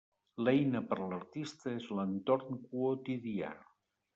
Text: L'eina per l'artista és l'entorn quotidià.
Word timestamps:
L'eina 0.45 0.79
per 0.93 0.97
l'artista 1.11 1.73
és 1.81 1.87
l'entorn 1.99 2.59
quotidià. 2.73 3.53